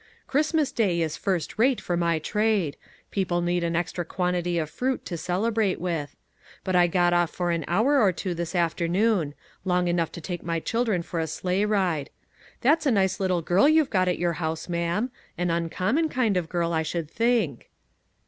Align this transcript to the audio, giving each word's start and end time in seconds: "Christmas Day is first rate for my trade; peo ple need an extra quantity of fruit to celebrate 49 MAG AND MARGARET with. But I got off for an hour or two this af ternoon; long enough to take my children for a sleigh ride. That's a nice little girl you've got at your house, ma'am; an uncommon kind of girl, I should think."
"Christmas 0.27 0.71
Day 0.71 0.99
is 0.99 1.15
first 1.15 1.59
rate 1.59 1.79
for 1.79 1.95
my 1.95 2.17
trade; 2.17 2.75
peo 3.11 3.23
ple 3.23 3.39
need 3.41 3.63
an 3.63 3.75
extra 3.75 4.03
quantity 4.03 4.57
of 4.57 4.67
fruit 4.67 5.05
to 5.05 5.15
celebrate 5.15 5.75
49 5.75 5.75
MAG 5.75 5.75
AND 5.75 5.83
MARGARET 5.83 6.01
with. 6.01 6.63
But 6.63 6.75
I 6.75 6.87
got 6.87 7.13
off 7.13 7.29
for 7.29 7.51
an 7.51 7.65
hour 7.67 8.01
or 8.01 8.11
two 8.11 8.33
this 8.33 8.55
af 8.55 8.75
ternoon; 8.75 9.33
long 9.63 9.87
enough 9.87 10.11
to 10.13 10.19
take 10.19 10.41
my 10.41 10.59
children 10.59 11.03
for 11.03 11.19
a 11.19 11.27
sleigh 11.27 11.65
ride. 11.65 12.09
That's 12.61 12.87
a 12.87 12.91
nice 12.91 13.19
little 13.19 13.43
girl 13.43 13.69
you've 13.69 13.91
got 13.91 14.07
at 14.07 14.17
your 14.17 14.33
house, 14.41 14.67
ma'am; 14.67 15.11
an 15.37 15.51
uncommon 15.51 16.09
kind 16.09 16.35
of 16.35 16.49
girl, 16.49 16.73
I 16.73 16.81
should 16.81 17.07
think." 17.11 17.69